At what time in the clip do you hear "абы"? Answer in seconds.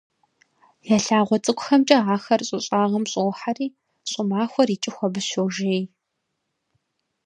5.07-5.21